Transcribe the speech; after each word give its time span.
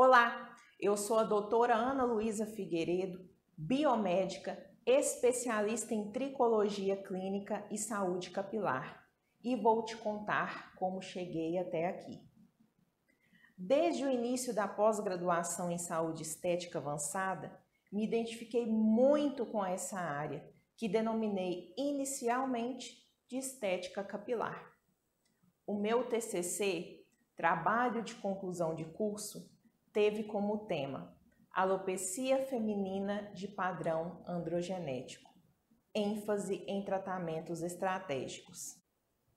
Olá, 0.00 0.56
eu 0.78 0.96
sou 0.96 1.18
a 1.18 1.24
doutora 1.24 1.74
Ana 1.74 2.04
Luísa 2.04 2.46
Figueiredo, 2.46 3.28
biomédica, 3.56 4.56
especialista 4.86 5.92
em 5.92 6.12
tricologia 6.12 6.96
clínica 6.96 7.66
e 7.68 7.76
saúde 7.76 8.30
capilar, 8.30 9.04
e 9.42 9.56
vou 9.56 9.84
te 9.84 9.96
contar 9.96 10.72
como 10.76 11.02
cheguei 11.02 11.58
até 11.58 11.88
aqui. 11.88 12.22
Desde 13.56 14.04
o 14.04 14.08
início 14.08 14.54
da 14.54 14.68
pós-graduação 14.68 15.68
em 15.68 15.78
saúde 15.78 16.22
estética 16.22 16.78
avançada, 16.78 17.60
me 17.90 18.04
identifiquei 18.04 18.66
muito 18.66 19.44
com 19.44 19.64
essa 19.64 19.98
área, 19.98 20.48
que 20.76 20.88
denominei 20.88 21.74
inicialmente 21.76 23.04
de 23.26 23.36
estética 23.36 24.04
capilar. 24.04 24.64
O 25.66 25.74
meu 25.74 26.08
TCC, 26.08 27.04
trabalho 27.34 28.00
de 28.04 28.14
conclusão 28.14 28.76
de 28.76 28.84
curso, 28.84 29.57
teve 29.98 30.22
como 30.22 30.58
tema 30.66 31.12
alopecia 31.52 32.46
feminina 32.46 33.32
de 33.34 33.48
padrão 33.48 34.22
androgenético, 34.28 35.28
ênfase 35.92 36.62
em 36.68 36.84
tratamentos 36.84 37.64
estratégicos. 37.64 38.76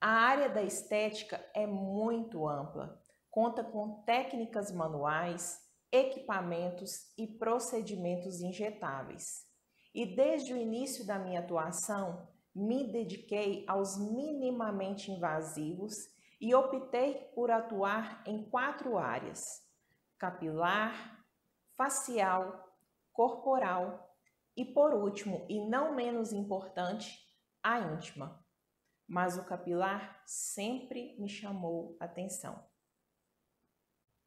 A 0.00 0.08
área 0.08 0.48
da 0.48 0.62
estética 0.62 1.38
é 1.54 1.66
muito 1.66 2.48
ampla, 2.48 2.98
conta 3.30 3.62
com 3.62 4.02
técnicas 4.04 4.72
manuais, 4.72 5.60
equipamentos 5.92 7.12
e 7.18 7.26
procedimentos 7.26 8.40
injetáveis. 8.40 9.44
E 9.94 10.06
desde 10.06 10.54
o 10.54 10.56
início 10.56 11.06
da 11.06 11.18
minha 11.18 11.40
atuação, 11.40 12.26
me 12.54 12.90
dediquei 12.90 13.62
aos 13.68 13.98
minimamente 13.98 15.10
invasivos 15.12 15.92
e 16.40 16.54
optei 16.54 17.30
por 17.34 17.50
atuar 17.50 18.22
em 18.26 18.42
quatro 18.48 18.96
áreas: 18.96 19.65
capilar, 20.18 21.24
facial, 21.76 22.64
corporal 23.12 24.14
e, 24.56 24.64
por 24.64 24.94
último, 24.94 25.46
e 25.48 25.68
não 25.68 25.94
menos 25.94 26.32
importante, 26.32 27.18
a 27.62 27.78
íntima. 27.80 28.44
Mas 29.08 29.36
o 29.38 29.44
capilar 29.44 30.22
sempre 30.26 31.16
me 31.18 31.28
chamou 31.28 31.96
atenção. 32.00 32.64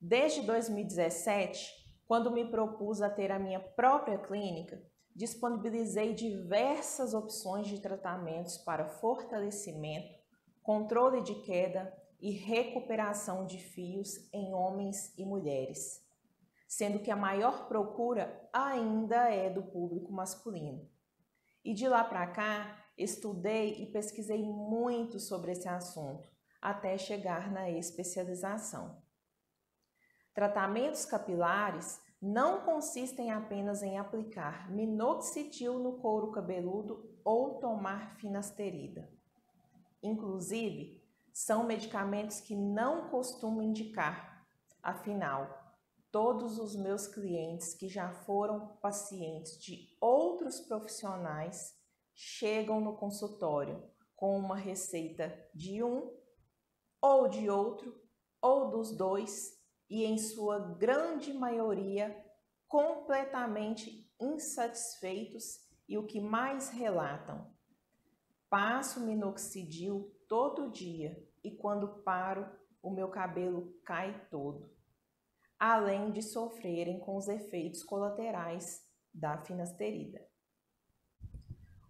Desde 0.00 0.42
2017, 0.42 1.68
quando 2.06 2.30
me 2.30 2.48
propus 2.48 3.02
a 3.02 3.10
ter 3.10 3.32
a 3.32 3.38
minha 3.38 3.60
própria 3.60 4.18
clínica, 4.18 4.80
disponibilizei 5.14 6.14
diversas 6.14 7.12
opções 7.12 7.66
de 7.66 7.80
tratamentos 7.80 8.56
para 8.58 8.88
fortalecimento, 8.88 10.16
controle 10.62 11.22
de 11.22 11.34
queda 11.42 11.92
e 12.20 12.30
recuperação 12.30 13.46
de 13.46 13.58
fios 13.58 14.28
em 14.32 14.52
homens 14.52 15.12
e 15.16 15.24
mulheres, 15.24 16.04
sendo 16.66 16.98
que 16.98 17.10
a 17.10 17.16
maior 17.16 17.68
procura 17.68 18.48
ainda 18.52 19.28
é 19.28 19.48
do 19.48 19.62
público 19.62 20.12
masculino. 20.12 20.88
E 21.64 21.72
de 21.72 21.88
lá 21.88 22.02
para 22.04 22.26
cá, 22.26 22.84
estudei 22.96 23.82
e 23.82 23.86
pesquisei 23.86 24.42
muito 24.42 25.20
sobre 25.20 25.52
esse 25.52 25.68
assunto, 25.68 26.28
até 26.60 26.98
chegar 26.98 27.52
na 27.52 27.70
especialização. 27.70 29.00
Tratamentos 30.34 31.04
capilares 31.04 32.00
não 32.20 32.62
consistem 32.62 33.30
apenas 33.30 33.82
em 33.82 33.96
aplicar 33.96 34.70
minoxidil 34.70 35.78
no 35.78 35.98
couro 35.98 36.32
cabeludo 36.32 37.08
ou 37.24 37.60
tomar 37.60 38.16
finasterida. 38.16 39.08
Inclusive, 40.02 41.02
são 41.38 41.62
medicamentos 41.62 42.40
que 42.40 42.56
não 42.56 43.08
costumo 43.10 43.62
indicar. 43.62 44.44
Afinal, 44.82 45.48
todos 46.10 46.58
os 46.58 46.74
meus 46.74 47.06
clientes 47.06 47.74
que 47.74 47.88
já 47.88 48.10
foram 48.10 48.76
pacientes 48.78 49.56
de 49.62 49.96
outros 50.00 50.58
profissionais 50.58 51.76
chegam 52.12 52.80
no 52.80 52.96
consultório 52.96 53.88
com 54.16 54.36
uma 54.36 54.56
receita 54.56 55.32
de 55.54 55.80
um 55.80 56.12
ou 57.00 57.28
de 57.28 57.48
outro 57.48 58.02
ou 58.42 58.68
dos 58.68 58.90
dois 58.96 59.52
e 59.88 60.04
em 60.04 60.18
sua 60.18 60.58
grande 60.74 61.32
maioria 61.32 62.20
completamente 62.66 64.12
insatisfeitos 64.20 65.60
e 65.88 65.96
o 65.96 66.04
que 66.04 66.20
mais 66.20 66.70
relatam. 66.70 67.48
Passo 68.50 68.98
minoxidil 69.06 70.17
todo 70.28 70.70
dia 70.70 71.26
e 71.42 71.50
quando 71.50 72.02
paro, 72.02 72.46
o 72.82 72.90
meu 72.90 73.08
cabelo 73.08 73.74
cai 73.84 74.26
todo, 74.30 74.70
além 75.58 76.12
de 76.12 76.22
sofrerem 76.22 77.00
com 77.00 77.16
os 77.16 77.26
efeitos 77.26 77.82
colaterais 77.82 78.86
da 79.12 79.38
finasterida. 79.38 80.24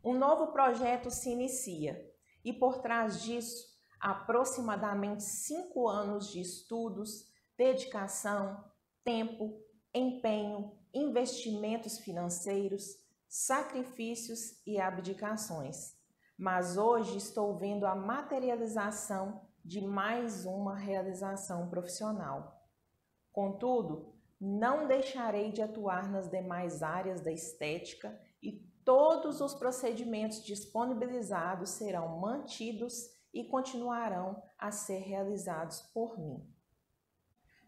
Um 0.03 0.17
novo 0.17 0.53
projeto 0.53 1.11
se 1.11 1.31
inicia 1.31 2.09
e 2.45 2.53
por 2.53 2.79
trás 2.81 3.23
disso, 3.23 3.67
aproximadamente 4.01 5.25
cinco 5.25 5.89
anos 5.89 6.31
de 6.31 6.41
estudos, 6.41 7.29
dedicação, 7.57 8.65
tempo, 9.03 9.61
empenho, 9.93 10.79
investimentos 10.95 11.99
financeiros, 11.99 12.97
sacrifícios 13.29 14.65
e 14.65 14.81
abdicações 14.81 15.98
mas 16.39 16.77
hoje 16.77 17.17
estou 17.17 17.57
vendo 17.57 17.85
a 17.85 17.97
materialização 17.97 19.41
de 19.65 19.81
mais 19.81 20.47
uma 20.47 20.77
realização 20.77 21.69
profissional. 21.69 22.63
Contudo, 23.33 24.15
não 24.41 24.87
deixarei 24.87 25.51
de 25.51 25.61
atuar 25.61 26.09
nas 26.09 26.31
demais 26.31 26.81
áreas 26.81 27.21
da 27.21 27.33
estética 27.33 28.17
e 28.41 28.53
todos 28.85 29.41
os 29.41 29.53
procedimentos 29.53 30.45
disponibilizados 30.45 31.71
serão 31.71 32.19
mantidos 32.21 33.11
e 33.35 33.45
continuarão 33.45 34.41
a 34.57 34.71
ser 34.71 35.01
realizados 35.01 35.81
por 35.93 36.17
mim. 36.19 36.49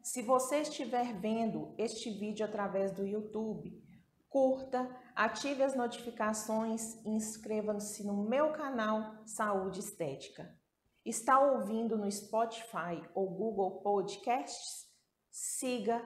Se 0.01 0.23
você 0.23 0.61
estiver 0.61 1.13
vendo 1.19 1.75
este 1.77 2.09
vídeo 2.11 2.47
através 2.47 2.93
do 2.93 3.05
YouTube, 3.05 3.83
curta, 4.31 4.89
ative 5.15 5.65
as 5.65 5.75
notificações 5.75 6.95
e 7.05 7.11
inscreva-se 7.11 8.07
no 8.07 8.15
meu 8.15 8.53
canal 8.53 9.17
Saúde 9.27 9.81
Estética. 9.81 10.57
Está 11.05 11.41
ouvindo 11.41 11.99
no 11.99 12.11
Spotify 12.11 13.03
ou 13.13 13.29
Google 13.29 13.81
Podcasts? 13.81 14.89
Siga, 15.31 16.01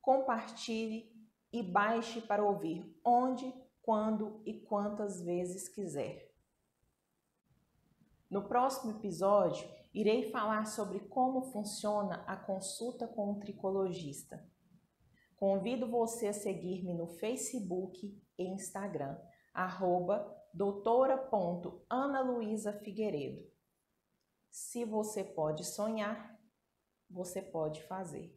compartilhe 0.00 1.14
e 1.52 1.62
baixe 1.62 2.22
para 2.22 2.42
ouvir 2.42 2.98
onde, 3.04 3.54
quando 3.82 4.40
e 4.46 4.54
quantas 4.54 5.20
vezes 5.20 5.68
quiser. 5.68 6.32
No 8.30 8.48
próximo 8.48 8.92
episódio, 8.92 9.68
irei 9.92 10.30
falar 10.30 10.66
sobre 10.66 11.00
como 11.00 11.42
funciona 11.42 12.24
a 12.26 12.36
consulta 12.36 13.06
com 13.06 13.32
o 13.32 13.38
tricologista. 13.38 14.42
Convido 15.48 15.86
você 15.86 16.26
a 16.26 16.32
seguir-me 16.32 16.92
no 16.92 17.06
Facebook 17.06 18.20
e 18.36 18.42
Instagram, 18.42 19.16
arroba 19.54 20.28
doutora.analuísafigueiredo. 20.52 23.48
Se 24.50 24.84
você 24.84 25.22
pode 25.22 25.64
sonhar, 25.64 26.36
você 27.08 27.40
pode 27.40 27.80
fazer. 27.84 28.36